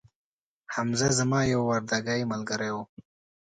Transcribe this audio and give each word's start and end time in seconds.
حمزه 0.73 1.09
زما 1.19 1.39
یو 1.53 1.61
وردکې 1.69 2.29
ملګري 2.31 2.69
وو 2.73 2.83